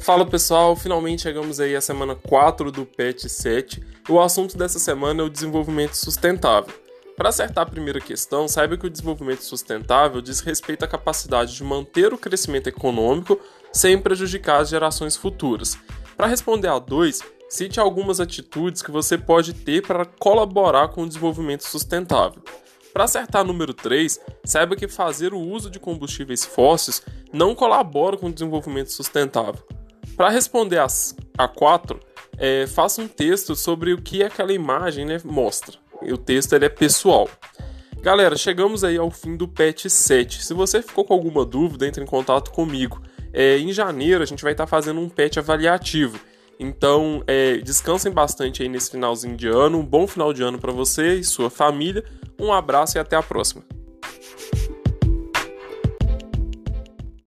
[0.00, 3.82] Fala pessoal, finalmente chegamos aí à semana 4 do PET 7.
[4.08, 6.74] O assunto dessa semana é o desenvolvimento sustentável.
[7.18, 11.62] Para acertar a primeira questão, saiba que o desenvolvimento sustentável diz respeito à capacidade de
[11.62, 13.38] manter o crescimento econômico
[13.70, 15.76] sem prejudicar as gerações futuras.
[16.16, 21.06] Para responder a 2, cite algumas atitudes que você pode ter para colaborar com o
[21.06, 22.42] desenvolvimento sustentável.
[22.94, 28.28] Para acertar número 3, saiba que fazer o uso de combustíveis fósseis não colabora com
[28.28, 29.62] o desenvolvimento sustentável.
[30.20, 31.98] Para responder as, a 4,
[32.36, 35.78] é, faça um texto sobre o que aquela imagem né, mostra.
[36.02, 37.26] E o texto ele é pessoal.
[38.02, 40.44] Galera, chegamos aí ao fim do PET 7.
[40.44, 43.00] Se você ficou com alguma dúvida, entre em contato comigo.
[43.32, 46.20] É, em janeiro a gente vai estar fazendo um PET avaliativo.
[46.58, 49.78] Então, é, descansem bastante aí nesse finalzinho de ano.
[49.78, 52.04] Um bom final de ano para você e sua família.
[52.38, 53.64] Um abraço e até a próxima.